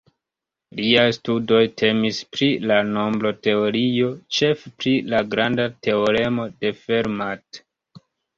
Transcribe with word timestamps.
Liaj 0.77 1.09
studoj 1.17 1.59
temis 1.81 2.21
pri 2.35 2.47
la 2.71 2.77
nombroteorio, 2.93 4.09
ĉefe 4.39 4.73
pri 4.81 4.95
la 5.13 5.21
granda 5.35 5.67
teoremo 5.89 6.49
de 6.65 6.75
Fermat. 6.81 7.63